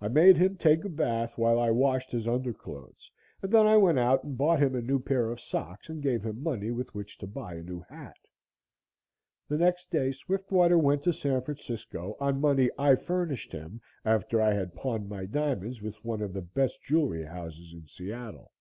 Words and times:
I 0.00 0.08
made 0.08 0.38
him 0.38 0.56
take 0.56 0.86
a 0.86 0.88
bath, 0.88 1.36
while 1.36 1.58
I 1.60 1.70
washed 1.70 2.10
his 2.10 2.26
underclothes, 2.26 3.10
and 3.42 3.52
then 3.52 3.66
I 3.66 3.76
went 3.76 3.98
out 3.98 4.24
and 4.24 4.34
bought 4.34 4.62
him 4.62 4.74
a 4.74 4.80
new 4.80 4.98
pair 4.98 5.30
of 5.30 5.38
socks 5.38 5.90
and 5.90 6.02
gave 6.02 6.22
him 6.22 6.42
money 6.42 6.70
with 6.70 6.94
which 6.94 7.18
to 7.18 7.26
buy 7.26 7.56
a 7.56 7.62
new 7.62 7.80
hat. 7.90 8.16
The 9.48 9.58
next 9.58 9.90
day 9.90 10.12
Swiftwater 10.12 10.78
went 10.78 11.02
to 11.04 11.12
San 11.12 11.42
Francisco 11.42 12.16
on 12.18 12.40
money 12.40 12.70
I 12.78 12.94
furnished 12.94 13.52
him 13.52 13.82
after 14.02 14.40
I 14.40 14.54
had 14.54 14.74
pawned 14.74 15.10
my 15.10 15.26
diamonds 15.26 15.82
with 15.82 16.02
one 16.02 16.22
of 16.22 16.32
the 16.32 16.40
best 16.40 16.82
jewelry 16.82 17.24
houses 17.26 17.74
in 17.74 17.86
Seattle. 17.86 18.52